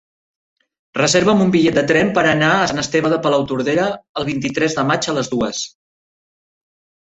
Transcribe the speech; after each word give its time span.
Reserva'm 0.99 1.43
un 1.43 1.51
bitllet 1.55 1.75
de 1.79 1.83
tren 1.91 2.09
per 2.15 2.23
anar 2.29 2.47
a 2.53 2.63
Sant 2.71 2.83
Esteve 2.85 3.11
de 3.13 3.19
Palautordera 3.27 3.85
el 4.23 4.27
vint-i-tres 4.31 4.79
de 4.81 4.87
maig 4.93 5.11
a 5.13 5.17
les 5.19 5.31
dues. 5.37 5.63